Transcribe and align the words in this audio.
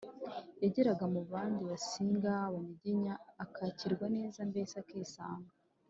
yageraga 0.63 1.05
mu 1.13 1.21
bandi 1.31 1.61
basinga, 1.71 2.31
abanyiginya 2.47 3.13
akakirwa 3.43 4.05
neza, 4.15 4.37
mbese 4.49 4.75
akisanga. 4.83 5.51